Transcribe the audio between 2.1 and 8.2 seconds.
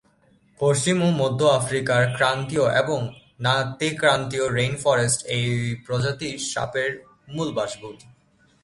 ক্রান্তীয় এবং নাতি-ক্রান্তীয় rain forest এই প্রজাতির সাপের মূল বাসভূমি।